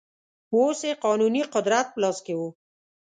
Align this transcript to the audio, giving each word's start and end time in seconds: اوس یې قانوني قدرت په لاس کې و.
اوس 0.55 0.79
یې 0.87 0.93
قانوني 1.03 1.41
قدرت 1.53 1.87
په 1.91 1.97
لاس 2.03 2.17
کې 2.25 2.33
و. 2.39 2.41